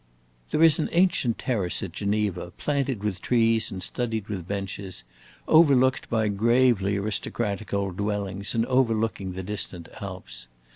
[0.49, 5.03] There is an ancient terrace at Geneva, planted with trees and studded with benches,
[5.47, 10.47] overlooked by gravely aristocratic old dwellings and overlooking the distant Alps.